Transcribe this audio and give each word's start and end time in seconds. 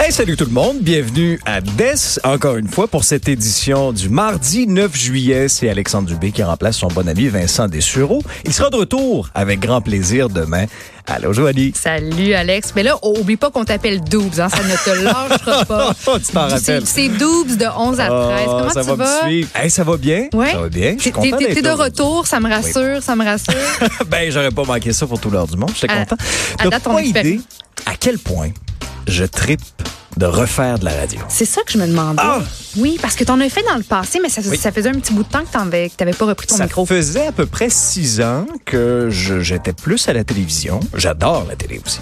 Hey, 0.00 0.12
salut 0.12 0.36
tout 0.36 0.44
le 0.44 0.52
monde. 0.52 0.78
Bienvenue 0.80 1.40
à 1.44 1.60
DES, 1.60 2.20
encore 2.22 2.56
une 2.56 2.68
fois, 2.68 2.86
pour 2.86 3.02
cette 3.02 3.28
édition 3.28 3.92
du 3.92 4.08
mardi 4.08 4.66
9 4.68 4.96
juillet. 4.96 5.48
C'est 5.48 5.68
Alexandre 5.68 6.08
Dubé 6.08 6.30
qui 6.30 6.42
remplace 6.44 6.76
son 6.76 6.86
bon 6.86 7.08
ami 7.08 7.26
Vincent 7.26 7.66
Dessureau. 7.66 8.22
Il 8.44 8.52
sera 8.52 8.70
de 8.70 8.76
retour 8.76 9.28
avec 9.34 9.58
grand 9.58 9.80
plaisir 9.80 10.28
demain. 10.28 10.66
Allô, 11.08 11.32
Joanie. 11.32 11.72
Salut, 11.74 12.32
Alex. 12.34 12.72
Mais 12.76 12.84
là, 12.84 12.96
oublie 13.02 13.36
pas 13.36 13.50
qu'on 13.50 13.64
t'appelle 13.64 14.00
Doubs, 14.00 14.38
hein, 14.40 14.48
ça 14.48 14.62
ne 14.62 14.76
te 14.76 15.02
lâchera 15.02 15.64
pas. 15.66 15.94
tu 16.20 16.32
t'en 16.32 16.46
rappelles. 16.48 16.86
C'est 16.86 17.08
Doubs 17.08 17.56
de 17.56 17.66
11 17.66 17.98
à 18.00 18.06
13. 18.06 18.46
Comment 18.46 18.70
ça 18.70 18.80
tu 18.82 18.86
va? 18.88 18.94
vas? 18.94 19.22
Me 19.24 19.28
suivre. 19.28 19.48
Hey, 19.56 19.68
ça 19.70 19.82
va 19.82 19.96
bien? 19.96 20.28
Ouais. 20.32 20.52
Ça 20.52 20.58
va 20.60 20.68
bien. 20.68 20.94
Je 20.96 21.02
suis 21.02 21.10
content 21.12 21.36
T'es 21.38 21.60
de 21.60 21.70
retour, 21.70 22.26
ça 22.28 22.38
me 22.38 22.48
rassure, 22.48 23.02
ça 23.02 23.16
me 23.16 23.24
rassure. 23.24 23.52
ben, 24.08 24.30
j'aurais 24.30 24.52
pas 24.52 24.62
manqué 24.64 24.92
ça 24.92 25.08
pour 25.08 25.18
tout 25.20 25.28
l'heure 25.30 25.48
du 25.48 25.56
monde. 25.56 25.72
J'étais 25.74 25.92
À- 25.92 26.04
content. 26.06 26.16
à 26.60 26.62
T'as 26.64 26.70
date, 26.70 26.82
pas 26.84 27.02
idée 27.02 27.40
à 27.84 27.94
quel 27.98 28.18
point 28.18 28.50
je 29.08 29.24
tripe 29.24 29.60
de 30.16 30.26
refaire 30.26 30.78
de 30.78 30.84
la 30.84 30.92
radio. 30.94 31.20
C'est 31.28 31.44
ça 31.44 31.62
que 31.62 31.72
je 31.72 31.78
me 31.78 31.86
demandais. 31.86 32.20
Ah! 32.24 32.40
Oui, 32.76 32.98
parce 33.00 33.14
que 33.14 33.24
t'en 33.24 33.40
as 33.40 33.48
fait 33.48 33.62
dans 33.62 33.76
le 33.76 33.82
passé, 33.82 34.18
mais 34.22 34.28
ça, 34.28 34.40
Oui. 34.46 34.56
ça 34.56 34.72
faisait 34.72 34.88
un 34.88 34.94
petit 34.98 35.12
bout 35.12 35.22
de 35.22 35.28
temps 35.28 35.44
que 35.44 35.50
t'avais, 35.52 35.88
que 35.90 35.94
t'avais 35.96 36.12
pas 36.12 36.24
repris 36.26 36.46
ton 36.46 36.56
Ça 36.56 36.64
micro. 36.64 36.84
faisait 36.86 37.26
à 37.28 37.32
peu 37.32 37.46
près 37.46 37.70
six 37.70 38.20
ans 38.20 38.46
que 38.64 39.08
j'étais 39.10 39.72
plus 39.72 40.08
à 40.08 40.12
la 40.12 40.24
télévision. 40.24 40.80
J'adore 40.94 41.46
la 41.48 41.56
télé 41.56 41.80
aussi. 41.84 42.00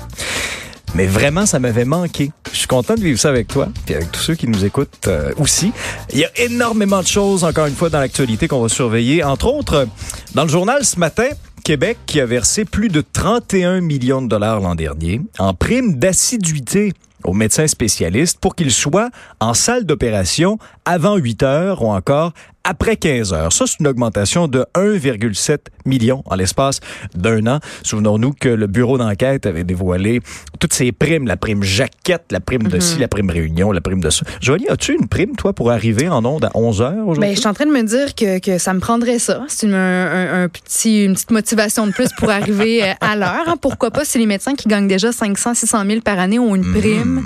Mais 0.94 1.06
vraiment, 1.06 1.44
ça 1.44 1.58
m'avait 1.58 1.84
manqué. 1.84 2.30
Je 2.52 2.56
suis 2.58 2.66
content 2.68 2.94
de 2.94 3.00
vivre 3.00 3.18
ça 3.18 3.28
avec 3.28 3.48
toi, 3.48 3.68
puis 3.84 3.94
avec 3.94 4.10
tous 4.12 4.20
ceux 4.20 4.34
qui 4.34 4.46
nous 4.48 4.64
écoutent 4.64 5.08
euh, 5.08 5.32
aussi. 5.36 5.72
Il 6.12 6.18
y 6.20 6.24
a 6.24 6.30
énormément 6.36 7.02
de 7.02 7.06
choses, 7.06 7.44
encore 7.44 7.66
une 7.66 7.74
fois, 7.74 7.90
dans 7.90 8.00
l'actualité 8.00 8.48
qu'on 8.48 8.62
va 8.62 8.68
surveiller. 8.70 9.22
Entre 9.22 9.46
autres, 9.46 9.86
dans 10.34 10.44
le 10.44 10.48
journal 10.48 10.84
ce 10.84 10.98
matin, 10.98 11.26
Québec 11.64 11.98
qui 12.06 12.20
a 12.20 12.24
versé 12.26 12.64
plus 12.64 12.88
de 12.88 13.02
31 13.12 13.80
millions 13.82 14.22
de 14.22 14.28
dollars 14.28 14.60
l'an 14.60 14.74
dernier 14.76 15.20
en 15.38 15.52
prime 15.52 15.98
d'assiduité 15.98 16.92
aux 17.26 17.32
médecins 17.32 17.66
spécialistes 17.66 18.38
pour 18.40 18.54
qu'ils 18.54 18.72
soient 18.72 19.10
en 19.40 19.54
salle 19.54 19.84
d'opération 19.84 20.58
avant 20.84 21.16
8 21.16 21.42
heures 21.42 21.82
ou 21.82 21.88
encore 21.88 22.32
après 22.66 22.96
15 22.96 23.32
heures. 23.32 23.52
Ça, 23.52 23.64
c'est 23.66 23.80
une 23.80 23.86
augmentation 23.86 24.48
de 24.48 24.64
1,7 24.74 25.58
million 25.84 26.22
en 26.26 26.34
l'espace 26.34 26.80
d'un 27.14 27.46
an. 27.46 27.60
Souvenons-nous 27.82 28.32
que 28.32 28.48
le 28.48 28.66
bureau 28.66 28.98
d'enquête 28.98 29.46
avait 29.46 29.64
dévoilé 29.64 30.20
toutes 30.58 30.72
ces 30.72 30.90
primes, 30.92 31.26
la 31.26 31.36
prime 31.36 31.62
jaquette, 31.62 32.24
la 32.30 32.40
prime 32.40 32.64
de 32.64 32.80
ci, 32.80 32.98
la 32.98 33.08
prime 33.08 33.30
réunion, 33.30 33.70
la 33.72 33.80
prime 33.80 34.00
de 34.00 34.10
ça. 34.10 34.24
Joanie, 34.40 34.68
as-tu 34.68 34.94
une 34.94 35.06
prime, 35.08 35.36
toi, 35.36 35.52
pour 35.52 35.70
arriver 35.70 36.08
en 36.08 36.24
onde 36.24 36.44
à 36.44 36.50
11 36.54 36.82
heures 36.82 37.06
aujourd'hui? 37.06 37.20
Ben, 37.20 37.34
je 37.34 37.38
suis 37.40 37.48
en 37.48 37.54
train 37.54 37.66
de 37.66 37.70
me 37.72 37.82
dire 37.82 38.14
que, 38.14 38.38
que 38.40 38.58
ça 38.58 38.74
me 38.74 38.80
prendrait 38.80 39.18
ça. 39.18 39.44
C'est 39.48 39.66
une, 39.66 39.74
un, 39.74 40.44
un 40.44 40.48
petit, 40.48 41.04
une 41.04 41.14
petite 41.14 41.30
motivation 41.30 41.86
de 41.86 41.92
plus 41.92 42.08
pour 42.18 42.30
arriver 42.30 42.82
euh, 42.82 42.92
à 43.00 43.14
l'heure. 43.16 43.44
hein. 43.48 43.54
Pourquoi 43.60 43.90
pas 43.90 44.04
si 44.04 44.18
les 44.18 44.26
médecins 44.26 44.54
qui 44.54 44.68
gagnent 44.68 44.88
déjà 44.88 45.12
500, 45.12 45.54
600 45.54 45.84
000 45.86 46.00
par 46.00 46.18
année 46.18 46.38
ont 46.38 46.54
une 46.54 46.72
prime? 46.72 47.22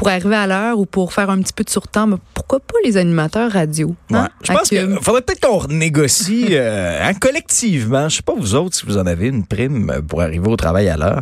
Pour 0.00 0.08
arriver 0.08 0.34
à 0.34 0.46
l'heure 0.46 0.78
ou 0.78 0.86
pour 0.86 1.12
faire 1.12 1.28
un 1.28 1.42
petit 1.42 1.52
peu 1.52 1.62
de 1.62 1.68
surtemps, 1.68 2.06
mais 2.06 2.16
pourquoi 2.32 2.58
pas 2.58 2.76
les 2.86 2.96
animateurs 2.96 3.52
radio? 3.52 3.94
hein, 4.10 4.22
Ouais. 4.22 4.28
Je 4.42 4.50
pense 4.54 4.70
qu'il 4.70 4.98
faudrait 5.02 5.20
peut-être 5.20 5.46
qu'on 5.46 5.66
négocie 5.68 6.46
euh, 6.52 6.98
hein, 7.06 7.12
collectivement. 7.12 8.08
Je 8.08 8.16
sais 8.16 8.22
pas 8.22 8.32
vous 8.34 8.54
autres 8.54 8.76
si 8.76 8.86
vous 8.86 8.96
en 8.96 9.04
avez 9.06 9.26
une 9.26 9.44
prime 9.44 10.00
pour 10.08 10.22
arriver 10.22 10.48
au 10.48 10.56
travail 10.56 10.88
à 10.88 10.96
l'heure. 10.96 11.20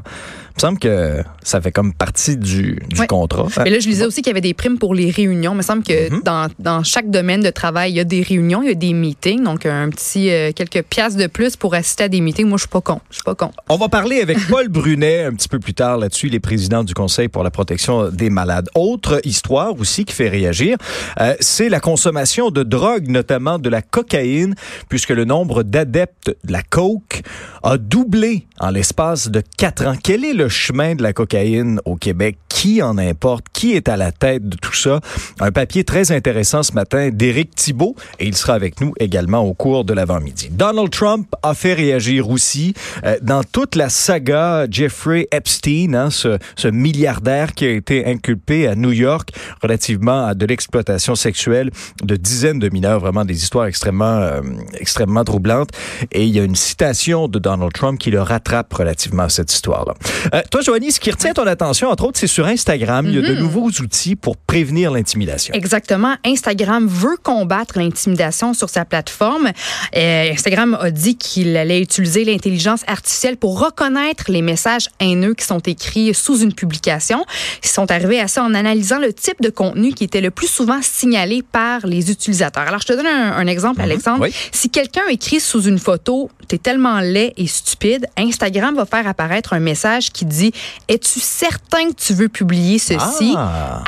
Il 0.61 0.65
me 0.65 0.71
semble 0.71 0.79
que 0.81 1.23
ça 1.45 1.61
fait 1.61 1.71
comme 1.71 1.93
partie 1.95 2.37
du, 2.37 2.81
du 2.89 3.01
Ouais. 3.01 3.07
contrat. 3.07 3.47
Mais 3.63 3.71
là, 3.71 3.79
je 3.79 3.87
lisais 3.89 4.05
aussi 4.05 4.23
qu'il 4.23 4.31
y 4.31 4.33
avait 4.33 4.41
des 4.41 4.55
primes 4.55 4.77
pour 4.77 4.93
les 4.93 5.09
réunions. 5.09 5.53
Il 5.53 5.59
me 5.59 5.63
semble 5.63 5.85
que 5.85 6.11
Mhm. 6.13 6.23
dans, 6.25 6.49
dans 6.59 6.83
chaque 6.83 7.11
domaine 7.11 7.43
de 7.43 7.51
travail, 7.51 7.93
il 7.93 7.97
y 7.97 8.01
a 8.01 8.05
des 8.05 8.23
réunions, 8.23 8.63
il 8.65 8.69
y 8.69 8.73
a 8.73 8.75
des 8.75 8.93
meetings. 8.93 9.45
Donc, 9.45 9.67
un 9.67 9.89
petit 9.91 10.31
euh, 10.31 10.51
quelques 10.53 10.83
piastres 10.83 11.17
de 11.21 11.29
plus 11.29 11.55
pour 11.55 11.75
assister 11.75 12.05
à 12.05 12.09
des 12.09 12.21
meetings. 12.21 12.49
Moi, 12.49 12.57
je 12.59 12.63
suis 12.63 12.69
pas 12.69 12.81
con. 12.81 13.01
Je 13.11 13.15
suis 13.17 13.23
pas 13.25 13.37
con. 13.37 13.53
On 13.69 13.77
va 13.77 13.89
parler 13.89 14.21
avec 14.21 14.37
Paul 14.49 14.67
Brunet 14.69 15.23
un 15.27 15.33
petit 15.33 15.49
peu 15.49 15.61
plus 15.61 15.75
tard 15.75 15.97
là-dessus. 15.97 16.27
Il 16.27 16.35
est 16.35 16.41
président 16.41 16.83
du 16.83 16.93
Conseil 16.93 17.29
pour 17.29 17.45
la 17.45 17.53
protection 17.53 18.09
des 18.11 18.29
malades. 18.29 18.69
Autre 18.75 19.21
histoire 19.25 19.79
aussi 19.79 20.05
qui 20.05 20.15
fait 20.15 20.29
réagir, 20.29 20.77
euh, 21.21 21.35
c'est 21.39 21.69
la 21.69 21.79
consommation 21.79 22.51
de 22.51 22.65
drogue, 22.65 23.07
notamment 23.09 23.61
de 23.61 23.69
la 23.69 23.81
cocaïne, 23.81 24.57
puisque 24.89 25.11
le 25.11 25.25
nombre 25.25 25.63
d'adeptes 25.63 26.35
de 26.45 26.53
la 26.53 26.63
coke 26.65 27.23
a 27.63 27.79
doublé 27.79 28.47
en 28.59 28.71
l'espace 28.71 29.29
de 29.29 29.41
quatre 29.57 29.87
ans. 29.87 29.95
Quel 30.03 30.25
est 30.25 30.33
le 30.33 30.48
chemin 30.49 30.95
de 30.95 31.03
la 31.03 31.13
cocaïne 31.13 31.81
au 31.85 31.97
Québec? 31.97 32.39
Qui 32.49 32.83
en 32.83 32.99
importe? 32.99 33.47
Qui 33.53 33.75
est 33.75 33.89
à 33.89 33.97
la 33.97 34.13
tête 34.13 34.49
de 34.49 34.57
tout 34.57 34.75
ça? 34.75 35.01
Un 35.41 35.53
papier 35.53 35.85
très 35.85 36.13
intéressant 36.13 36.63
ce 36.63 36.73
matin 36.73 37.11
d'Éric 37.11 37.55
Thibault 37.55 37.95
et 38.19 38.27
il 38.27 38.37
sera 38.37 38.55
avec 38.55 38.81
nous 38.81 38.95
également 38.99 39.41
au 39.41 39.55
cours 39.55 39.85
de 39.85 39.93
l'avant-midi. 39.93 40.49
Donald 40.51 40.91
Trump 40.91 41.29
a 41.43 41.55
fait 41.55 41.75
réagir 41.75 42.31
aussi 42.31 42.75
euh, 43.05 43.17
dans 43.23 43.43
toute 43.45 43.75
la 43.75 43.89
saga 43.89 44.67
Jeffrey 44.71 45.29
Epstein, 45.31 45.95
hein, 45.95 46.11
ce, 46.11 46.69
milliardaire 46.69 47.55
qui 47.55 47.65
a 47.65 47.71
été 47.71 48.07
inculpé 48.07 48.67
à 48.67 48.75
New 48.75 48.93
York 48.93 49.31
relativement 49.63 50.27
à 50.27 50.35
de 50.35 50.45
l'exploitation 50.47 51.15
sexuelle 51.15 51.71
de 52.03 52.17
dizaines 52.17 52.59
de 52.59 52.69
mineurs, 52.69 53.01
vraiment 53.01 53.25
des 53.25 53.43
histoires 53.43 53.67
extrêmement, 53.67 54.19
euh, 54.19 54.41
extrêmement 54.75 55.25
troublantes. 55.25 55.71
Et 56.13 56.25
il 56.25 56.31
y 56.31 56.41
a 56.41 56.45
une 56.45 56.57
citation 56.57 57.29
de 57.29 57.39
Donald 57.39 57.73
Trump 57.73 57.99
qui 57.99 58.11
le 58.11 58.21
rattrape 58.21 58.73
relativement 58.73 59.25
à 59.25 59.29
cette 59.29 59.53
histoire-là. 59.53 59.95
Euh, 60.35 60.38
toi, 60.51 60.61
Joanie, 60.61 60.93
ce 60.93 61.01
qui 61.01 61.11
retient 61.11 61.33
ton 61.33 61.47
attention, 61.47 61.89
entre 61.89 62.05
autres, 62.05 62.19
c'est 62.19 62.27
sur 62.27 62.47
Instagram. 62.47 63.07
Il 63.09 63.15
y 63.15 63.19
a 63.19 63.23
de 63.23 63.35
nouveaux 63.35 63.69
outils 63.69 64.17
pour 64.17 64.37
prévenir 64.37 64.91
l'intimidation. 64.91 65.55
Exactement. 65.55 66.15
Instagram 66.25 66.87
veut 66.87 67.17
combattre 67.23 67.79
l'intimidation 67.79 68.55
sur 68.55 68.69
sa 68.69 68.85
plateforme. 68.85 69.51
Euh, 69.97 70.33
Instagram 70.33 70.77
a 70.81 70.91
dit 70.91 71.17
qu'il 71.17 71.57
allait 71.57 71.81
utiliser 71.81 72.25
l'intelligence 72.25 72.83
artificielle 72.87 73.37
pour 73.37 73.61
reconnaître 73.61 74.25
les 74.29 74.43
messages 74.43 74.89
haineux 75.01 75.35
qui 75.35 75.45
sont 75.45 75.61
écrits 75.61 76.15
sous 76.15 76.39
une 76.39 76.53
publication. 76.53 77.25
Ils 77.63 77.69
sont 77.69 77.91
arrivés 77.91 78.21
à 78.21 78.29
ça 78.29 78.43
en 78.43 78.55
analysant 78.55 78.99
le 78.99 79.13
type 79.13 79.41
de 79.41 79.51
contenu 79.51 79.93
qui 79.93 80.05
était 80.05 80.21
le 80.21 80.31
plus 80.31 80.49
souvent 80.49 80.81
signalé 80.83 81.43
par 81.43 81.87
les 81.87 82.11
utilisateurs. 82.11 82.67
Alors, 82.67 82.81
je 82.81 82.87
te 82.87 82.93
donne 82.93 83.07
un, 83.07 83.33
un 83.33 83.47
exemple, 83.47 83.81
Alexandre. 83.81 84.23
Oui. 84.23 84.35
Si 84.53 84.71
quelqu'un 84.71 85.07
écrit 85.09 85.41
sous 85.41 85.63
une 85.63 85.79
photo, 85.79 86.31
t'es 86.49 86.59
tellement 86.59 87.01
laid 87.01 87.33
et 87.37 87.47
stupide, 87.47 88.07
Instagram 88.17 88.75
va 88.75 88.87
faire 88.87 89.07
apparaître 89.07 89.53
un 89.53 89.61
message 89.61 90.11
qui 90.11 90.25
dit, 90.25 90.53
es-tu 90.89 91.21
certain 91.21 91.91
que 91.91 91.95
tu 91.95 92.15
veux 92.15 92.29
publier 92.29 92.79
ceci? 92.79 93.35
Ah. 93.37 93.83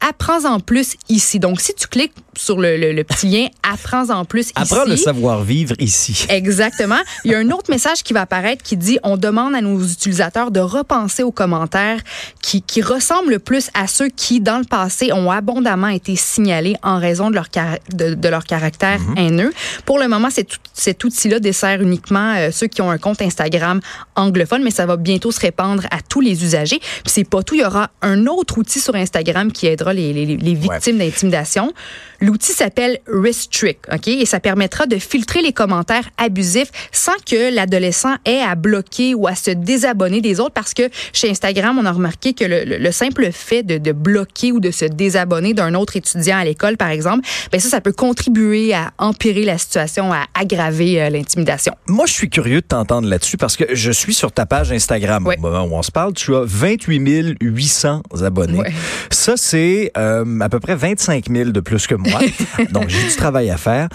Apprends-en 0.00 0.60
plus 0.60 0.94
ici. 1.08 1.38
Donc, 1.38 1.60
si 1.60 1.74
tu 1.74 1.86
cliques 1.88 2.12
sur 2.36 2.58
le, 2.60 2.76
le- 2.76 2.92
le 2.92 3.04
petit 3.04 3.26
lien 3.28 3.46
Apprends-en 3.72 4.24
plus 4.24 4.50
Apprends 4.54 4.82
ici. 4.82 4.90
le 4.90 4.96
savoir-vivre 4.96 5.74
ici. 5.78 6.26
Exactement. 6.28 6.98
Il 7.24 7.30
y 7.32 7.34
a 7.34 7.38
un 7.38 7.50
autre 7.50 7.70
message 7.70 8.02
qui 8.02 8.12
va 8.12 8.22
apparaître 8.22 8.62
qui 8.62 8.76
dit 8.76 8.98
on 9.02 9.16
demande 9.16 9.54
à 9.54 9.60
nos 9.60 9.82
utilisateurs 9.82 10.50
de 10.50 10.60
repenser 10.60 11.22
aux 11.22 11.32
commentaires 11.32 12.00
qui, 12.42 12.62
qui 12.62 12.82
ressemblent 12.82 13.30
le 13.30 13.38
plus 13.38 13.70
à 13.74 13.86
ceux 13.86 14.08
qui, 14.08 14.40
dans 14.40 14.58
le 14.58 14.64
passé, 14.64 15.12
ont 15.12 15.30
abondamment 15.30 15.88
été 15.88 16.14
signalés 16.16 16.76
en 16.82 16.98
raison 17.00 17.30
de 17.30 17.34
leur, 17.34 17.50
cara- 17.50 17.78
de, 17.92 18.14
de 18.14 18.28
leur 18.28 18.44
caractère 18.44 19.00
haineux. 19.16 19.52
Pour 19.84 19.98
le 19.98 20.06
moment, 20.08 20.30
cet, 20.30 20.50
cet 20.74 21.02
outil-là 21.04 21.38
dessert 21.40 21.80
uniquement 21.86 22.34
euh, 22.36 22.50
ceux 22.52 22.66
qui 22.66 22.82
ont 22.82 22.90
un 22.90 22.98
compte 22.98 23.22
Instagram 23.22 23.80
anglophone, 24.14 24.62
mais 24.62 24.70
ça 24.70 24.86
va 24.86 24.96
bientôt 24.96 25.30
se 25.32 25.40
répandre 25.40 25.84
à 25.90 25.98
tous 26.08 26.20
les 26.20 26.44
usagers. 26.44 26.78
Puis 26.78 27.12
c'est 27.12 27.28
pas 27.28 27.42
tout, 27.42 27.54
il 27.54 27.60
y 27.60 27.64
aura 27.64 27.90
un 28.02 28.26
autre 28.26 28.58
outil 28.58 28.80
sur 28.80 28.94
Instagram 28.94 29.52
qui 29.52 29.66
aidera 29.66 29.92
les, 29.92 30.12
les- 30.12 30.36
les 30.36 30.54
victimes 30.54 30.98
d'intimidation. 30.98 31.72
L'outil 32.20 32.52
s'appelle 32.52 32.98
Restrict, 33.06 33.84
OK? 33.92 34.08
Et 34.08 34.24
ça 34.26 34.40
permettra 34.40 34.86
de 34.86 34.96
filtrer 34.98 35.42
les 35.42 35.52
commentaires 35.52 36.08
abusifs 36.18 36.70
sans 36.92 37.12
que 37.28 37.54
l'adolescent 37.54 38.14
ait 38.24 38.40
à 38.40 38.54
bloquer 38.54 39.14
ou 39.14 39.26
à 39.26 39.34
se 39.34 39.50
désabonner 39.50 40.20
des 40.20 40.40
autres 40.40 40.52
parce 40.54 40.74
que 40.74 40.88
chez 41.12 41.30
Instagram, 41.30 41.78
on 41.78 41.84
a 41.84 41.92
remarqué 41.92 42.32
que 42.32 42.44
le, 42.44 42.64
le- 42.64 42.78
le 42.78 42.92
simple 42.92 43.30
fait 43.32 43.62
de, 43.62 43.78
de 43.78 43.92
bloquer 43.92 44.52
ou 44.52 44.60
de 44.60 44.70
se 44.70 44.84
désabonner 44.86 45.52
d'un 45.54 45.74
autre 45.74 45.96
étudiant 45.96 46.38
à 46.38 46.44
l'école, 46.44 46.76
par 46.76 46.88
exemple, 46.88 47.26
ben 47.52 47.60
ça, 47.60 47.68
ça 47.68 47.80
peut 47.80 47.92
contribuer 47.92 48.72
à 48.74 48.92
empirer 48.98 49.44
la 49.44 49.58
situation, 49.58 50.12
à 50.12 50.24
aggraver 50.34 51.02
euh, 51.02 51.10
l'intimidation. 51.10 51.74
Moi, 51.88 52.06
je 52.06 52.12
suis 52.12 52.28
curieux 52.28 52.60
de 52.60 52.66
t'entendre 52.66 53.08
là-dessus 53.08 53.36
parce 53.36 53.56
que 53.56 53.64
je 53.74 53.90
suis 53.92 54.14
sur 54.14 54.32
ta 54.32 54.44
page 54.44 54.72
Instagram 54.72 55.26
au 55.26 55.40
moment 55.40 55.64
où 55.64 55.74
on 55.74 55.82
se 55.82 55.92
parle. 55.92 56.14
Tu 56.14 56.34
as 56.34 56.42
28 56.44 57.36
800 57.40 58.02
abonnés. 58.22 58.62
Ça, 59.10 59.34
c'est 59.36 59.92
euh, 59.96 60.40
à 60.40 60.48
peu 60.48 60.60
près 60.60 60.74
25 60.74 61.26
000 61.30 61.50
de 61.50 61.60
plus 61.60 61.86
que 61.86 61.94
moi. 61.94 62.20
Donc, 62.72 62.88
j'ai 62.88 63.06
du 63.06 63.16
travail 63.16 63.50
à 63.50 63.56
faire. 63.56 63.88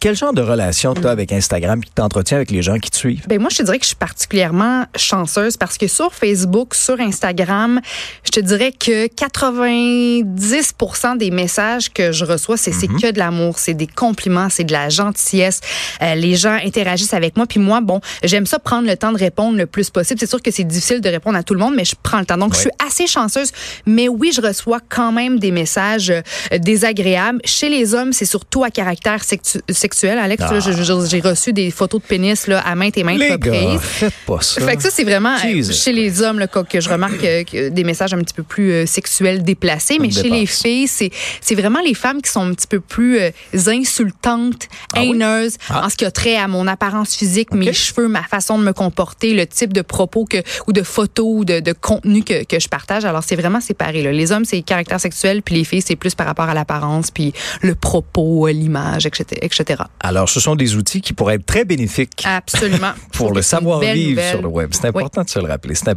Quel 0.00 0.16
genre 0.16 0.32
de 0.32 0.42
relation 0.42 0.94
tu 0.94 1.06
as 1.06 1.10
avec 1.10 1.32
Instagram 1.32 1.82
qui 1.82 1.90
t'entretient 1.90 2.36
avec 2.38 2.50
les 2.50 2.62
gens 2.62 2.78
qui 2.78 2.90
te 2.90 2.96
suivent? 2.96 3.24
Ben 3.28 3.40
moi, 3.40 3.48
je 3.50 3.58
te 3.58 3.62
dirais 3.62 3.78
que 3.78 3.84
je 3.84 3.88
suis 3.88 3.96
particulièrement 3.96 4.84
chanceuse 4.96 5.56
parce 5.56 5.78
que 5.78 5.86
sur 5.88 6.12
Facebook, 6.14 6.74
sur 6.74 7.00
Instagram, 7.00 7.80
je 8.24 8.30
te 8.30 8.40
dirais 8.40 8.72
que 8.72 9.06
90% 9.06 11.16
des 11.18 11.30
messages 11.30 11.92
que 11.92 12.12
je 12.12 12.24
reçois, 12.24 12.56
c'est 12.56 12.72
c'est 12.72 12.88
que 12.88 13.12
de 13.12 13.18
l'amour, 13.18 13.58
c'est 13.58 13.74
des 13.74 13.86
compliments, 13.86 14.48
c'est 14.50 14.64
de 14.64 14.72
la 14.72 14.88
gentillesse. 14.88 15.60
Euh, 16.02 16.14
les 16.16 16.34
gens 16.34 16.58
interagissent 16.64 17.14
avec 17.14 17.36
moi, 17.36 17.46
puis 17.46 17.60
moi, 17.60 17.80
bon, 17.80 18.00
j'aime 18.22 18.46
ça 18.46 18.58
prendre 18.58 18.86
le 18.88 18.96
temps 18.96 19.12
de 19.12 19.18
répondre 19.18 19.56
le 19.56 19.66
plus 19.66 19.90
possible. 19.90 20.18
C'est 20.20 20.28
sûr 20.28 20.42
que 20.42 20.50
c'est 20.50 20.64
difficile 20.64 21.00
de 21.00 21.08
répondre 21.08 21.36
à 21.38 21.42
tout 21.42 21.54
le 21.54 21.60
monde, 21.60 21.74
mais 21.76 21.84
je 21.84 21.94
prends 22.02 22.18
le 22.18 22.26
temps. 22.26 22.36
Donc, 22.36 22.54
je 22.54 22.60
suis 22.60 22.70
assez 22.86 23.06
chanceuse, 23.06 23.52
mais 23.86 24.08
oui, 24.08 24.32
je 24.34 24.40
reçois 24.40 24.80
quand 24.88 25.12
même 25.12 25.38
des 25.38 25.50
messages 25.52 26.10
euh, 26.10 26.20
désagréables. 26.58 27.40
Chez 27.44 27.68
les 27.68 27.94
hommes, 27.94 28.12
c'est 28.12 28.24
surtout 28.24 28.64
à 28.64 28.70
caractère 28.70 29.22
sexu- 29.22 29.60
sexuel. 29.84 30.18
Alex, 30.18 30.42
je- 30.60 31.06
j'ai 31.10 31.20
reçu 31.20 31.52
des 31.52 31.70
photos 31.70 32.00
de 32.00 32.06
pénis 32.06 32.46
là, 32.46 32.60
à 32.60 32.74
maintes 32.74 32.96
et 32.96 33.04
maintes 33.04 33.18
Les 33.18 33.32
reprises. 33.32 33.52
gars, 33.74 33.78
faites 33.78 34.14
pas 34.26 34.40
ça. 34.40 34.60
Fait 34.62 34.76
que 34.76 34.82
ça, 34.82 34.90
c'est 34.90 35.04
vraiment 35.04 35.36
euh, 35.44 35.62
chez 35.72 35.92
les 35.92 36.22
hommes 36.22 36.38
là, 36.38 36.46
que, 36.46 36.80
je 36.80 36.88
remarque 36.88 37.22
euh, 37.24 37.44
que 37.44 37.68
des 37.68 37.84
messages 37.84 38.14
un 38.14 38.18
petit 38.18 38.34
peu 38.34 38.42
plus 38.42 38.72
euh, 38.72 38.86
sexuels 38.86 39.42
déplacés. 39.44 39.98
Mais 40.00 40.10
chez 40.10 40.30
les 40.30 40.46
filles, 40.46 40.88
c'est 40.88 41.10
c'est 41.42 41.54
vraiment 41.54 41.80
les 41.84 41.94
femmes 41.94 42.22
qui 42.22 42.30
sont 42.30 42.40
un 42.48 42.54
petit 42.54 42.66
peu 42.66 42.80
plus 42.80 43.18
euh, 43.18 43.30
insultantes, 43.66 44.68
Ah 44.94 45.00
oui? 45.00 45.10
haineuses, 45.10 45.56
Ah. 45.68 45.84
en 45.84 45.88
ce 45.90 45.96
qui 45.96 46.04
a 46.04 46.10
trait 46.10 46.36
à 46.36 46.48
mon 46.48 46.66
apparence 46.66 47.14
physique, 47.14 47.52
mes 47.52 47.72
cheveux, 47.72 48.08
ma 48.08 48.22
façon 48.22 48.58
de 48.58 48.64
me 48.64 48.72
comporter, 48.72 49.34
le 49.34 49.46
type 49.46 49.72
de 49.72 49.82
propos 49.82 50.24
que, 50.24 50.38
ou 50.66 50.72
de 50.72 50.82
photos 50.82 51.26
ou 51.28 51.44
de, 51.44 51.60
de 51.60 51.72
contenu 51.72 52.22
que, 52.24 52.44
que 52.44 52.58
je 52.58 52.68
partage. 52.68 53.04
Alors, 53.04 53.22
c'est 53.24 53.36
vraiment 53.36 53.60
séparé. 53.60 54.02
Là. 54.02 54.12
Les 54.12 54.32
hommes, 54.32 54.44
c'est 54.44 54.62
caractère 54.62 55.00
sexuel, 55.00 55.42
puis 55.42 55.54
les 55.56 55.64
filles, 55.64 55.82
c'est 55.82 55.96
plus 55.96 56.14
par 56.14 56.26
rapport 56.26 56.48
à 56.48 56.54
l'apparence, 56.54 57.10
puis 57.10 57.32
le 57.62 57.74
propos, 57.74 58.48
l'image, 58.48 59.06
etc., 59.06 59.24
etc. 59.42 59.73
Alors, 60.00 60.28
ce 60.28 60.40
sont 60.40 60.56
des 60.56 60.76
outils 60.76 61.00
qui 61.00 61.12
pourraient 61.12 61.36
être 61.36 61.46
très 61.46 61.64
bénéfiques 61.64 62.22
Absolument. 62.24 62.92
pour 63.12 63.32
le 63.32 63.42
savoir-vivre 63.42 64.22
sur 64.22 64.42
le 64.42 64.48
web. 64.48 64.70
C'est 64.72 64.86
important 64.86 65.22
de 65.22 65.28
se 65.28 65.38
le 65.38 65.46
rappeler. 65.46 65.74
C'est 65.74 65.88
important. 65.88 65.94